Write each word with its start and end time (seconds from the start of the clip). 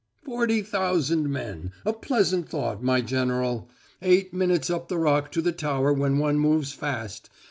"Forty 0.23 0.63
thousand 0.63 1.29
men! 1.31 1.73
A 1.85 1.93
pleasant 1.93 2.49
thought, 2.49 2.81
my 2.81 3.01
General. 3.01 3.69
Eight 4.01 4.33
minutes 4.33 4.71
up 4.71 4.87
the 4.87 4.97
Rock 4.97 5.31
to 5.33 5.43
the 5.43 5.51
tower 5.51 5.93
when 5.93 6.17
one 6.17 6.39
moves 6.39 6.73
fast. 6.73 7.29